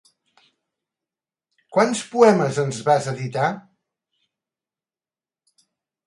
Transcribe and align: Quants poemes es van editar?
Quants 1.75 1.99
poemes 2.13 2.57
es 2.63 2.79
van 2.87 3.05
editar? 3.11 3.49